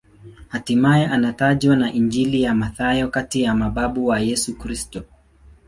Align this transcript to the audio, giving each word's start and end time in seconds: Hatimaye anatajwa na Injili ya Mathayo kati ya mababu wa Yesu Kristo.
Hatimaye 0.47 1.07
anatajwa 1.07 1.75
na 1.75 1.93
Injili 1.93 2.41
ya 2.41 2.55
Mathayo 2.55 3.07
kati 3.07 3.41
ya 3.41 3.55
mababu 3.55 4.05
wa 4.07 4.19
Yesu 4.19 4.57
Kristo. 4.57 5.03